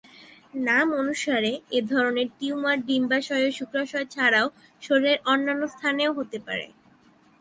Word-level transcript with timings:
নাম 0.67 0.87
অনুসারে 0.99 1.51
এ 1.71 1.89
ধরনের 1.91 2.27
টিউমার 2.37 2.77
ডিম্বাশয় 2.87 3.45
ও 3.47 3.57
শুক্রাশয় 3.59 4.07
ছাড়াও 4.13 4.47
শরীরের 4.83 5.19
অন্যান্য 5.25 5.63
স্থানেও 5.73 6.11
হতে 6.19 6.37
পারে। 6.47 6.65